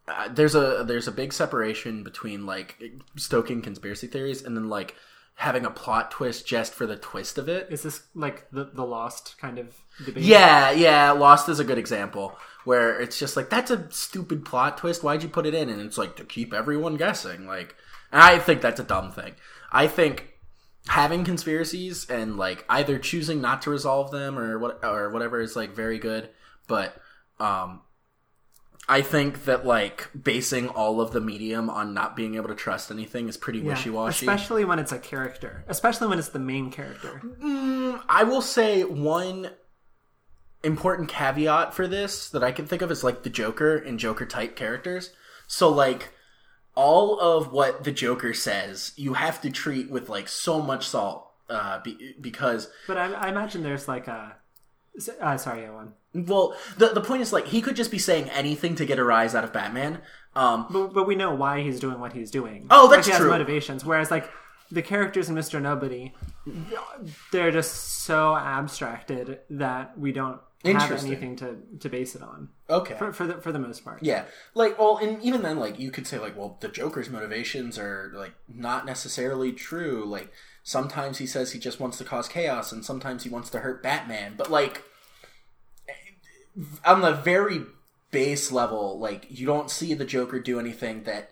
[0.09, 2.77] uh, there's a there's a big separation between like
[3.17, 4.95] stoking conspiracy theories and then like
[5.37, 7.68] having a plot twist just for the twist of it.
[7.70, 10.25] Is this like the the Lost kind of debate?
[10.25, 14.79] Yeah, yeah, Lost is a good example where it's just like that's a stupid plot
[14.79, 15.05] twist.
[15.05, 15.68] Why'd you put it in?
[15.68, 17.46] And it's like to keep everyone guessing.
[17.46, 17.77] Like,
[18.11, 19.35] and I think that's a dumb thing.
[19.70, 20.33] I think
[20.88, 25.55] having conspiracies and like either choosing not to resolve them or what or whatever is
[25.55, 26.31] like very good.
[26.66, 26.96] But
[27.38, 27.83] um,
[28.88, 32.90] I think that like basing all of the medium on not being able to trust
[32.90, 34.25] anything is pretty Yeah, wishy washy.
[34.27, 37.20] especially when it's a character, especially when it's the main character.
[38.09, 39.51] I will say one
[40.62, 44.27] important caveat for this that I can think of is like the Joker and Joker
[44.27, 45.11] type characters.
[45.46, 46.12] So like
[46.75, 51.29] all of what the Joker says, you have to treat with like so much salt
[51.49, 54.37] uh, be, because But I, I imagine there's like a.
[55.21, 55.93] Uh, sorry, Owen.
[56.15, 59.05] well the the point is like he could just be saying anything to get a
[59.05, 60.01] rise out of Batman.
[60.35, 62.67] Um, But, but we know why he's doing what he's doing.
[62.71, 63.31] Oh, that's like, he true.
[63.31, 63.85] Has motivations.
[63.85, 64.31] Whereas like
[64.71, 66.13] the characters in Mister Nobody,
[67.33, 67.73] they're just
[68.05, 70.41] so abstracted that we don't
[70.75, 72.95] have anything to, to base it on okay.
[72.97, 74.03] for, for the for the most part.
[74.03, 74.25] Yeah,
[74.55, 78.13] like well, and even then, like you could say, like, well, the Joker's motivations are
[78.15, 80.05] like not necessarily true.
[80.05, 83.61] Like sometimes he says he just wants to cause chaos, and sometimes he wants to
[83.61, 84.35] hurt Batman.
[84.37, 84.83] But like
[86.85, 87.63] on the very
[88.11, 91.31] base level, like you don't see the Joker do anything that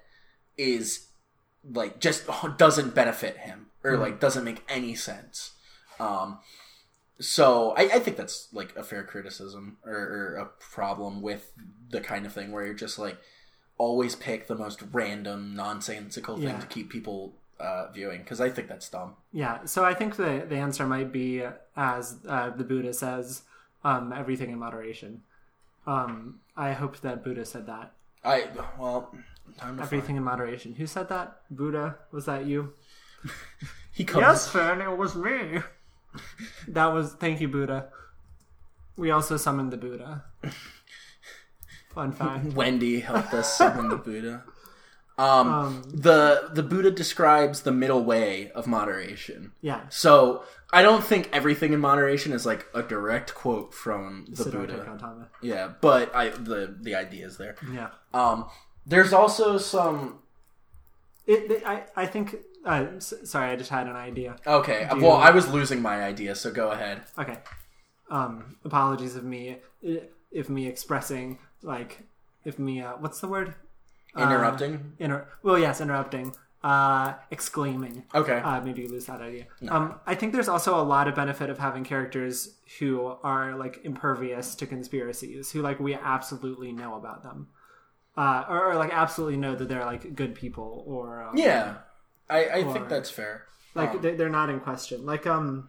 [0.56, 1.08] is
[1.72, 2.24] like just
[2.58, 5.52] doesn't benefit him or like doesn't make any sense.
[6.00, 6.38] Um,
[7.20, 11.52] so I, I think that's like a fair criticism or, or a problem with
[11.90, 13.16] the kind of thing where you're just like
[13.78, 16.58] always pick the most random nonsensical thing Yeah.
[16.60, 19.14] to keep people uh, viewing because I think that's dumb.
[19.32, 21.42] Yeah, so I think the the answer might be
[21.76, 23.42] as uh, the Buddha says,
[23.84, 25.22] um, everything in moderation.
[25.86, 27.92] Um, I hope that Buddha said that.
[28.24, 28.46] I
[28.78, 29.14] well,
[29.58, 30.74] time to Everything in moderation.
[30.74, 31.42] Who said that?
[31.50, 31.96] Buddha?
[32.10, 32.72] Was that you?
[33.22, 34.48] find- He comes.
[34.48, 35.60] Fan, it was me.
[36.68, 37.88] That was thank you, Buddha.
[38.96, 40.24] We also summoned the Buddha.
[41.94, 42.46] Fun fact.
[42.54, 44.44] Wendy helped us summon the Buddha.
[45.16, 49.52] Um, Um, the the Buddha describes the middle way of moderation.
[49.60, 49.82] yeah.
[49.88, 55.24] So I don't think everything in moderation is like a direct quote from the Buddha.
[55.40, 57.54] Yeah, but I the the idea is there.
[57.72, 57.90] Yeah.
[58.12, 58.46] Um,
[58.86, 60.18] there's also some.
[61.26, 62.34] It, it- I, I think.
[62.64, 64.36] Uh, s- sorry, I just had an idea.
[64.46, 67.02] Okay, Do well, you- I was losing my idea, so go ahead.
[67.18, 67.38] Okay.
[68.10, 69.58] Um, apologies of me
[70.30, 72.02] if me expressing like
[72.44, 73.54] if me uh, what's the word?
[74.16, 74.92] Interrupting.
[74.98, 76.34] Inter- well, yes, interrupting.
[76.62, 78.04] Uh, exclaiming.
[78.14, 78.38] okay.
[78.38, 79.44] Uh, maybe you lose that idea.
[79.68, 83.80] Um, I think there's also a lot of benefit of having characters who are like
[83.84, 87.48] impervious to conspiracies, who like we absolutely know about them,
[88.16, 91.74] uh, or, or like absolutely know that they're like good people, or um, yeah,
[92.28, 93.44] I, I or- think that's fair.
[93.74, 95.04] like Um, they- they're not in question.
[95.06, 95.68] Like um,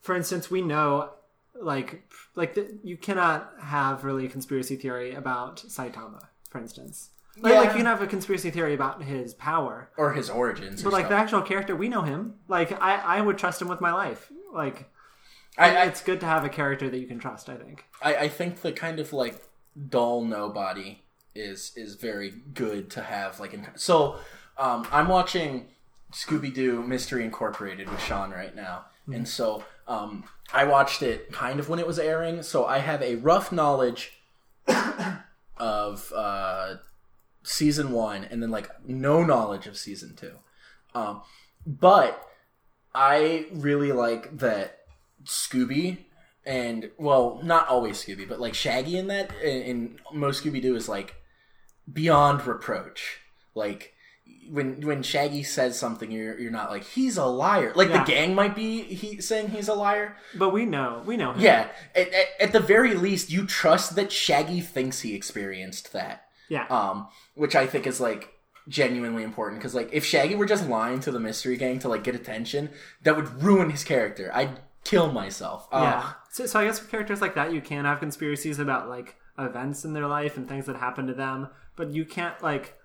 [0.00, 1.10] for instance, we know
[1.54, 2.02] like
[2.34, 7.10] like the, you cannot have really a conspiracy theory about Saitama, for instance.
[7.38, 10.82] Like, like you can have a conspiracy theory about his power, or his origins.
[10.82, 12.34] but like the actual character, we know him.
[12.48, 14.30] Like I, I would trust him with my life.
[14.52, 14.90] Like
[15.56, 17.48] I, I, it's good to have a character that you can trust.
[17.48, 17.84] I think.
[18.02, 19.40] I, I think the kind of like
[19.88, 21.02] dull nobody
[21.34, 23.38] is is very good to have.
[23.40, 24.16] Like in, so,
[24.60, 25.68] um, I'm watching
[26.12, 31.58] Scooby Doo Mystery Incorporated with Sean right now, and so um, I watched it kind
[31.58, 32.42] of when it was airing.
[32.42, 34.20] So I have a rough knowledge
[35.56, 36.76] of uh,
[37.42, 40.34] season one, and then like no knowledge of season two.
[40.94, 41.22] Um,
[41.66, 42.22] but
[42.94, 44.80] I really like that
[45.24, 45.98] Scooby
[46.44, 50.76] and well, not always Scooby, but like Shaggy in that in, in most Scooby Doo
[50.76, 51.16] is like
[51.90, 53.20] beyond reproach.
[53.54, 53.94] Like
[54.50, 57.72] when when Shaggy says something, you're you're not like he's a liar.
[57.74, 58.04] Like Yeah.
[58.04, 60.16] the gang might be he saying he's a liar.
[60.34, 61.40] But we know, we know him.
[61.40, 66.24] Yeah, at, at, at the very least, you trust that Shaggy thinks he experienced that
[66.48, 66.66] yeah.
[66.68, 68.34] um, which I think is like
[68.68, 72.04] genuinely important because like if Shaggy were just lying to the mystery gang to like
[72.04, 72.70] get attention,
[73.02, 74.30] that would ruin his character.
[74.34, 75.66] I'd kill myself.
[75.72, 76.12] Uh, Yeah.
[76.32, 79.84] So, so I guess for characters like that, you can have conspiracies about like events
[79.84, 82.76] in their life and things that happen to them, but you can't like.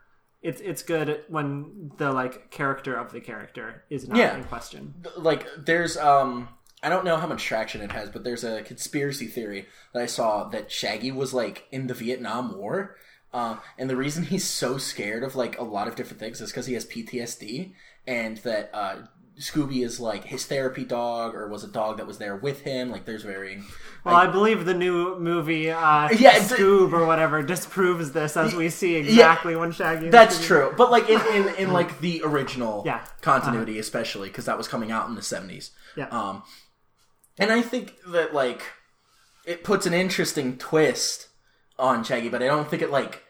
[0.45, 4.35] It's it's good when the like character of the character is not Yeah.
[4.37, 4.93] in question.
[5.17, 6.49] like there's um
[6.83, 10.05] I don't know how much traction it has, but there's a conspiracy theory that I
[10.05, 12.95] saw that Shaggy was like in the Vietnam War.
[13.33, 16.51] Uh, and the reason he's so scared of like a lot of different things is
[16.51, 17.73] because he has PTSD,
[18.07, 18.97] and that uh,
[19.39, 22.89] Scooby is like his therapy dog, or was a dog that was there with him.
[22.89, 23.65] Like there's varying.
[24.05, 28.69] Well, I believe the new movie, uh, Yeah, Scoob or whatever, disproves this as we
[28.69, 30.09] see exactly when Shaggy.
[30.09, 33.03] That's Scooby- true, but like in, in, in like the original Yeah.
[33.21, 35.71] continuity, especially because that was coming out in the seventies.
[35.97, 36.07] Yeah.
[36.09, 36.43] Um,
[37.37, 38.61] and I think that like
[39.45, 41.27] it puts an interesting twist
[41.77, 43.23] on Shaggy, but I don't think it like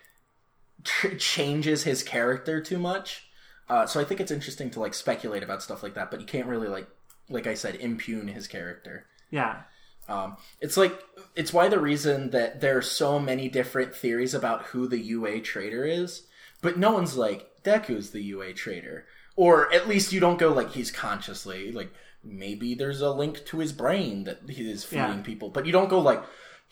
[0.83, 3.23] tr- changes his character too much.
[3.69, 6.25] Uh, so I think it's interesting to like speculate about stuff like that, but you
[6.28, 6.88] can't really like
[7.30, 9.06] like I said impugn his character.
[9.32, 9.63] Yeah.
[10.08, 10.93] Um, it's like
[11.36, 15.41] it's why the reason that there are so many different theories about who the UA
[15.41, 16.28] trader is,
[16.62, 20.71] but no one's like Deku's the UA trader, or at least you don't go like
[20.73, 21.91] he's consciously like
[22.23, 25.21] maybe there's a link to his brain that he is feeding Yeah.
[25.21, 26.23] people, but you don't go like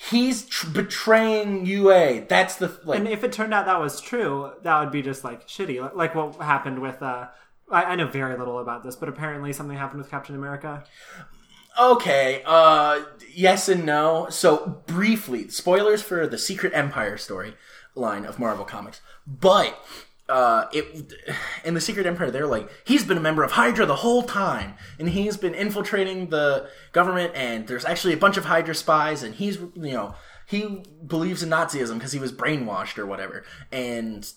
[0.10, 2.26] he's tr- betraying UA.
[2.28, 5.24] That's the like And if it turned out that was true, that would be just
[5.24, 5.94] like shitty.
[5.96, 7.02] Like- what happened with.
[7.02, 7.28] Uh,
[7.72, 10.84] I, I know very little about this, but apparently something happened with Captain America.
[11.80, 14.28] Okay, uh yes and no.
[14.30, 17.56] So briefly, spoilers for the Secret Empire story
[17.96, 19.02] line of Marvel Comics.
[19.26, 19.84] But
[20.30, 21.14] uh it
[21.66, 24.76] in the Secret Empire they're like he's been a member of Hydra the whole time
[24.98, 29.36] and he's been infiltrating the government and there's actually a bunch of Hydra spies and
[29.36, 33.44] he's you know he believes in Nazism because he was brainwashed or whatever.
[33.72, 34.32] And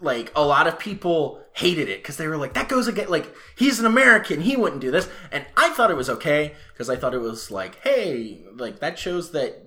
[0.00, 3.34] like a lot of people hated it because they were like that goes against like
[3.56, 5.08] he's an american he wouldn't do this.
[5.32, 8.98] And i thought it was okay because i thought it was like hey like that
[8.98, 9.64] shows that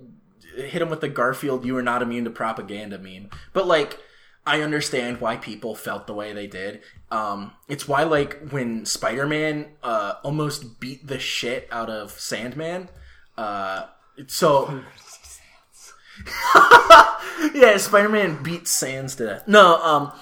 [0.56, 3.28] hit him with the garfield you are not immune to propaganda meme.
[3.52, 3.98] But like
[4.46, 9.66] i understand why people felt the way they did um it's why like when spider-man
[9.82, 12.88] uh almost beat the shit out of sandman
[13.36, 13.86] uh
[14.26, 14.82] so
[17.54, 19.48] yeah, Spider Man beats Sans to death.
[19.48, 20.12] No, um,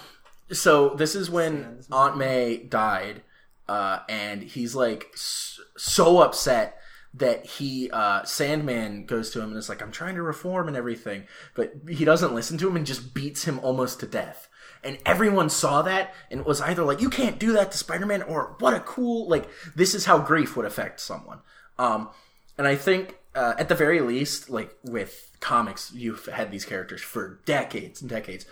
[0.51, 3.21] so this is when Aunt May died,
[3.67, 6.77] uh, and he's like so upset
[7.13, 10.77] that he uh, Sandman goes to him and is like, "I'm trying to reform and
[10.77, 11.23] everything,"
[11.55, 14.47] but he doesn't listen to him and just beats him almost to death.
[14.83, 18.23] And everyone saw that and was either like, "You can't do that to Spider Man,"
[18.23, 21.39] or "What a cool like this is how grief would affect someone."
[21.77, 22.09] Um,
[22.57, 27.01] and I think uh, at the very least, like with comics, you've had these characters
[27.01, 28.45] for decades and decades.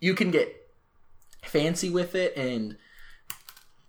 [0.00, 0.54] You can get
[1.42, 2.76] fancy with it and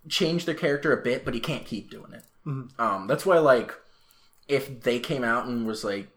[0.08, 2.24] change their character a bit, but you can't keep doing it.
[2.46, 3.74] Um, that's why, like,
[4.48, 6.08] if they came out and was like,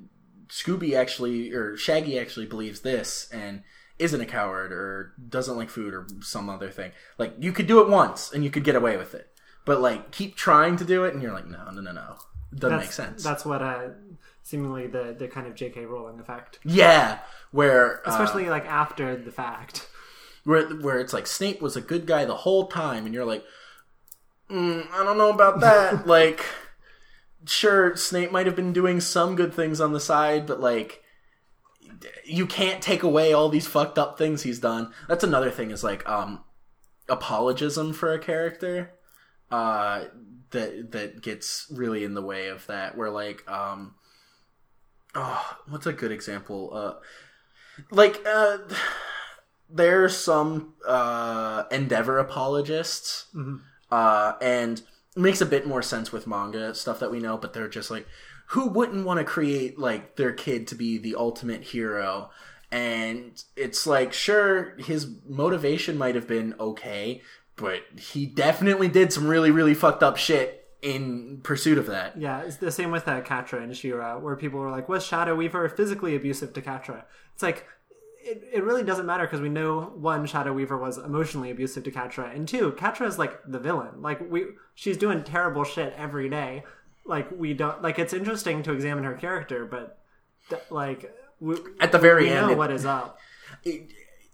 [0.50, 3.64] Scooby actually or Shaggy actually believes this and
[4.00, 7.82] isn't a coward or doesn't like food or some other thing, like you could do
[7.82, 9.28] it once and you could get away with it.
[9.66, 12.16] But like, keep trying to do it, and you're like, no, no, no, no,
[12.52, 13.24] it doesn't That's, make sense.
[13.24, 13.90] That's what uh,
[14.42, 15.86] seemingly the the kind of J.K.
[15.86, 17.20] Rowling effect, Yeah,
[17.52, 19.88] where uh, especially like after the fact.
[20.46, 23.44] where where it's like Snape was a good guy the whole time, and you're like,
[24.50, 26.08] mm, I don't know about that.
[26.08, 26.46] like,
[27.46, 31.04] sure, Snape might have been doing some good things on the side, but like,
[32.26, 34.94] you can't take away all these fucked up things he's done.
[35.08, 36.44] That's another thing is like um,
[37.08, 38.92] apologism for a character.
[39.52, 40.06] Uh,
[40.52, 42.98] that that gets really in the way of that.
[42.98, 43.96] Where like um,
[45.16, 46.72] oh, what's a good example?
[46.74, 46.94] Uh,
[47.92, 48.60] like uh,
[49.70, 53.26] there's some uh, Endeavor apologists,
[53.92, 54.82] uh, and
[55.16, 57.38] makes a bit more sense with manga stuff that we know.
[57.38, 58.08] But they're just like,
[58.48, 62.30] who wouldn't want to create like their kid to be the ultimate hero?
[62.72, 67.22] And it's like, sure, his motivation might have been okay,
[67.56, 72.18] but he definitely did some really, really fucked up shit in pursuit of that.
[72.18, 75.36] Yeah, it's the same with uh, Catra and She-Ra, where people were like, "Was Shadow
[75.36, 77.66] Weaver physically abusive to Catra?" It's like
[78.24, 81.92] it, it really doesn't matter because we know one Shadow Weaver was emotionally abusive to
[81.92, 84.02] Catra, and two, Catra is like the villain.
[84.02, 86.64] Like we, she's doing terrible shit every day.
[87.06, 87.98] Like we don't like.
[88.00, 89.98] It's interesting to examine her character, but
[90.50, 93.18] th- like we, At the very we end, know it- what is up.
[93.64, 93.90] it,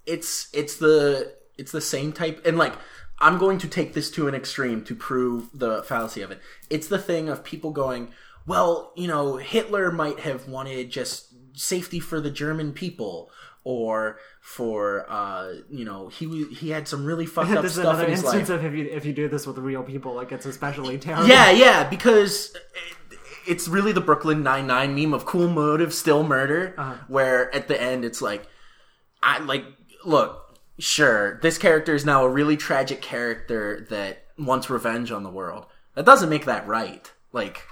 [0.05, 2.73] it's it's the it's the same type and like
[3.19, 6.87] i'm going to take this to an extreme to prove the fallacy of it it's
[6.89, 8.11] the thing of people going
[8.45, 13.31] well you know hitler might have wanted just safety for the german people
[13.65, 17.95] or for uh you know he he had some really fucked up this is stuff
[17.95, 20.13] another in his instance life of if you if you do this with real people,
[20.13, 21.27] like it's especially terrible.
[21.27, 26.73] yeah yeah because it- it's really the brooklyn 99 meme of cool motive still murder
[26.77, 26.95] Uh-huh.
[27.07, 28.47] where at the end it's like
[29.21, 29.65] I like
[30.05, 35.29] look, sure, this character is now a really tragic character that wants revenge on the
[35.31, 35.65] world.
[35.95, 37.11] That doesn't make that right.
[37.33, 37.63] Like,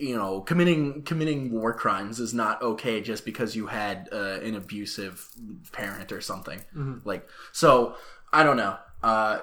[0.00, 4.54] you know, committing committing war crimes is not okay just because you had uh, an
[4.56, 5.28] abusive
[5.72, 6.60] parent or something.
[7.04, 7.94] Like, so
[8.32, 8.76] I don't know.
[9.02, 9.38] Uh,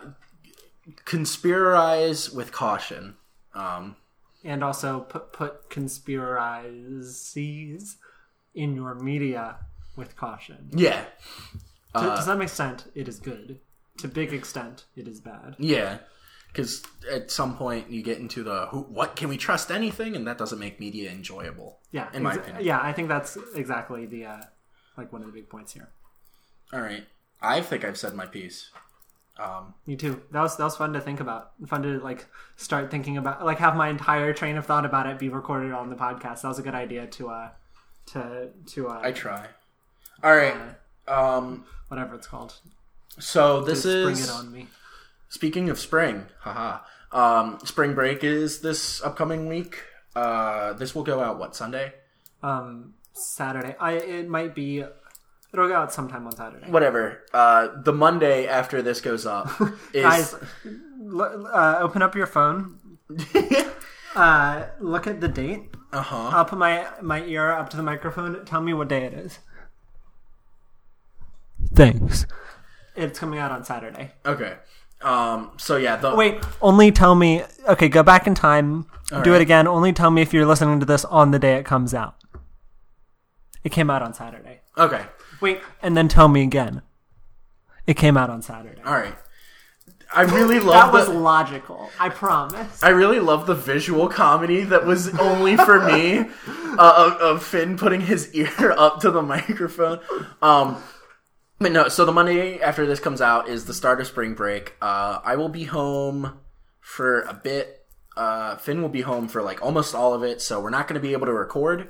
[1.06, 3.16] conspirize with caution.
[3.54, 3.96] Um,
[4.44, 7.98] and also put put conspiracies
[8.54, 9.58] in your media
[9.96, 10.70] with caution.
[10.74, 11.06] yeah,
[11.96, 13.60] To, to some extent, it is good.
[13.98, 15.56] To big extent, it is bad.
[15.58, 15.98] Yeah,
[16.58, 20.26] because at some point you get into the who, what can we trust anything, and
[20.26, 21.78] that doesn't make media enjoyable.
[21.92, 22.66] Yeah, in my opinion.
[22.66, 24.42] Yeah, I think that's exactly the uh,
[24.98, 25.90] like one of the big points here.
[26.74, 27.06] All right,
[27.44, 28.72] I think I've said my piece.
[29.40, 30.24] Um, Me too.
[30.32, 31.52] That was that was fun to think about.
[31.68, 35.20] Fun to like start thinking about, like have my entire train of thought about it
[35.20, 36.42] be recorded on the podcast.
[36.42, 37.50] That was a good idea to uh
[38.08, 39.46] to to uh I try.
[40.24, 40.56] All right.
[41.08, 42.56] Um, whatever it's called.
[43.20, 44.68] so this Just bring it on me.
[45.30, 46.26] Speaking of spring.
[46.42, 46.80] Haha.
[47.12, 49.84] Um, spring break is this upcoming week.
[50.16, 51.94] Uh, this will go out what Sunday?
[52.44, 53.76] Um, Saturday.
[53.80, 54.84] I it might be.
[55.54, 56.70] It'll go out sometime on Saturday.
[56.70, 57.24] Whatever.
[57.34, 59.50] Uh, the Monday after this goes up
[59.94, 60.36] is Guys,
[60.66, 62.78] l- uh, open up your phone.
[64.16, 65.70] uh, look at the date.
[65.94, 66.30] uh huh.
[66.34, 68.44] I'll put my my ear up to the microphone.
[68.46, 69.40] Tell me what day it is.
[71.74, 72.26] Thanks.
[72.96, 74.12] It's coming out on Saturday.
[74.26, 74.56] Okay.
[75.02, 75.52] Um.
[75.58, 75.96] So yeah.
[75.96, 77.44] The Wait, only tell me.
[77.68, 78.86] Okay, go back in time.
[79.10, 79.28] do right.
[79.28, 79.68] it again.
[79.68, 82.16] Only tell me if you're listening to this on the day it comes out.
[83.64, 84.62] It came out on Saturday.
[84.78, 85.06] Okay.
[85.42, 86.82] Wait, and then tell me again.
[87.86, 88.82] It came out on Saturday.
[88.86, 89.16] All right.
[90.14, 91.90] I really love That was the, logical.
[92.00, 92.84] I promise.
[92.84, 97.78] I really love the visual comedy that was only for me uh, of, of Finn
[97.78, 100.00] putting his ear up to the microphone.
[100.42, 100.82] Um,
[101.60, 104.76] but no, so the Monday after this comes out is the start of spring break.
[104.82, 106.40] Uh, I will be home
[106.80, 107.86] for a bit.
[108.16, 111.00] Uh, Finn will be home for like almost all of it, so we're not going
[111.00, 111.90] to be able to record,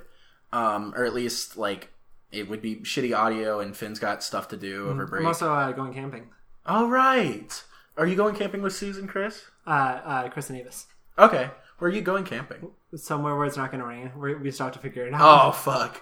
[0.51, 1.89] um, or at least like
[2.31, 5.21] it would be shitty audio, and Finn's got stuff to do over break.
[5.21, 6.29] I'm also uh, going camping.
[6.65, 7.63] All right.
[7.97, 9.45] Are you going camping with Susan, Chris?
[9.65, 10.87] Uh, uh, Chris and Avis.
[11.17, 11.49] Okay.
[11.79, 12.71] Where are you going camping?
[12.95, 14.11] Somewhere where it's not going to rain.
[14.17, 15.47] We we still have to figure it out.
[15.47, 16.01] Oh fuck.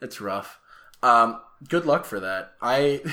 [0.00, 0.58] That's rough.
[1.02, 2.52] Um good luck for that.
[2.60, 3.02] I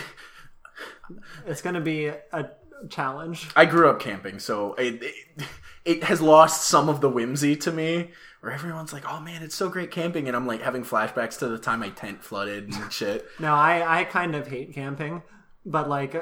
[1.45, 2.49] It's going to be a
[2.89, 3.49] challenge.
[3.55, 5.45] I grew up camping, so it, it
[5.85, 9.55] it has lost some of the whimsy to me where everyone's like, "Oh man, it's
[9.55, 12.91] so great camping." And I'm like having flashbacks to the time my tent flooded and
[12.91, 13.25] shit.
[13.39, 15.21] No, I, I kind of hate camping,
[15.65, 16.15] but like,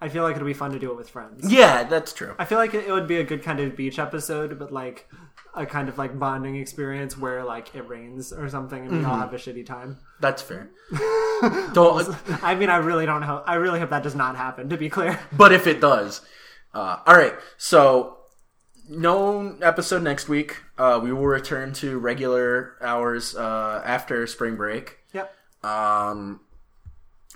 [0.00, 1.50] I feel like it'd be fun to do it with friends.
[1.52, 2.34] yeah, that's true.
[2.38, 5.08] I feel like it, would be a good kind of beach episode, but like
[5.54, 9.16] a kind of like bonding experience where like it rains or something and we all
[9.16, 9.98] have a shitty time.
[10.20, 10.70] That's fair.
[11.72, 13.42] Don't I mean, I really don't know.
[13.44, 14.68] I really hope that does not happen.
[14.68, 16.20] To be clear, but if it does.
[16.74, 18.18] Uh, all right, so
[18.88, 20.62] no episode next week.
[20.76, 24.98] Uh, we will return to regular hours uh, after spring break.
[25.12, 25.34] yep.
[25.62, 26.40] Um,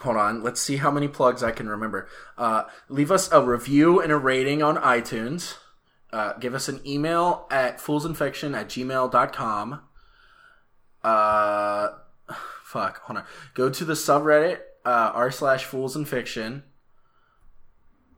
[0.01, 2.09] hold on, let's see how many plugs I can remember.
[2.37, 5.57] Uh, leave us a review and a rating on iTunes.
[6.13, 9.81] Uh, give us an email at foolsandfiction at gmail.com.
[11.03, 11.89] Uh,
[12.65, 13.25] fuck, hold on.
[13.55, 16.65] Go to the subreddit uh, r slash fools and fiction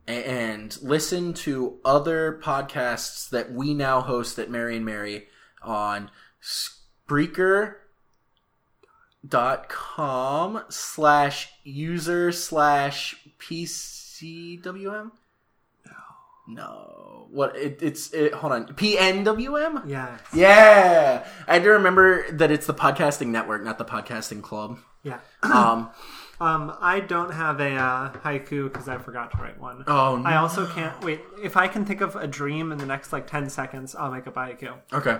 [0.07, 5.27] and listen to other podcasts that we now host at Mary and Mary
[5.63, 6.11] on
[6.41, 7.75] Spreaker
[9.27, 15.11] dot com slash user slash pcwm
[15.85, 15.93] no
[16.47, 20.19] no what it, it's it, hold on pnwm Yes.
[20.33, 25.19] yeah i had to remember that it's the podcasting network not the podcasting club Yeah.
[25.43, 25.89] um
[26.37, 29.85] Um, I don't have a uh, haiku because I forgot to write one.
[29.87, 30.29] oh no.
[30.29, 31.21] I also can't wait.
[31.41, 34.27] If I can think of a dream in the next like ten seconds, I'll make
[34.27, 34.73] a haiku.
[34.91, 35.17] okay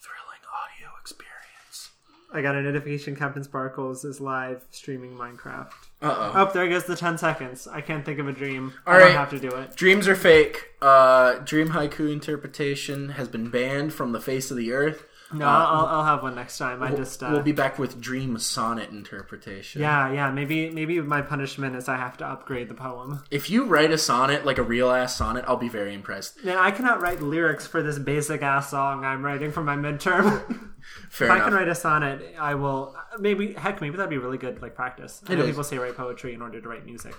[0.00, 1.90] thrilling audio experience
[2.32, 3.16] I got a notification.
[3.16, 5.72] CaptainSparklez is live streaming Minecraft.
[6.02, 7.66] uh-oh Oh, there goes the ten seconds.
[7.66, 8.74] I can't think of a dream.
[8.86, 9.74] All I don't have to do it.
[9.76, 10.66] Dreams are fake.
[10.82, 15.04] Uh, dream haiku interpretation has been banned from the face of the earth.
[15.32, 16.82] No, Uh, I'll, I'll have one next time.
[16.82, 19.80] I just uh, we'll be back with dream sonnet interpretation.
[19.82, 20.30] yeah, yeah.
[20.30, 23.22] Maybe maybe my punishment is I have to upgrade the poem.
[23.30, 26.42] If you write a sonnet like a real ass sonnet, I'll be very impressed.
[26.44, 30.64] Man, I cannot write lyrics for this basic ass song I'm writing for my midterm.
[31.10, 32.96] Fair if I can write a sonnet, I will.
[33.18, 35.20] Maybe heck, maybe that'd be really good like practice.
[35.28, 35.50] I It know is.
[35.50, 37.14] people say write poetry in order to write music.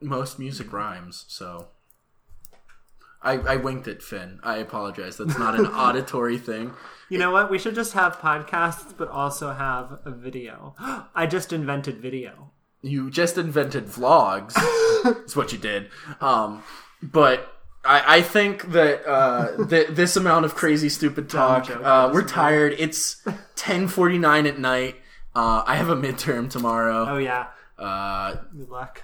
[0.00, 1.68] Most music rhymes, so.
[3.22, 4.40] I, I winked at Finn.
[4.42, 5.18] I apologize.
[5.18, 6.72] That's not an auditory thing.
[7.08, 7.50] You know what?
[7.50, 10.74] We should just have podcasts, but also have a video.
[11.14, 12.50] I just invented video.
[12.82, 14.54] You just invented vlogs.
[15.26, 15.88] Is what you did.
[16.20, 16.62] Um,
[17.02, 17.52] but
[17.84, 21.70] I, I think that uh, th- this amount of crazy, stupid talk.
[21.70, 22.74] Uh, we're tired.
[22.78, 23.22] It's
[23.54, 24.96] ten forty nine at night.
[25.34, 27.06] Uh, I have a midterm tomorrow.
[27.08, 27.48] Oh yeah.
[27.78, 29.02] Uh, Good luck.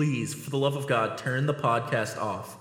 [0.00, 2.59] Please, for the love of God, turn the podcast off.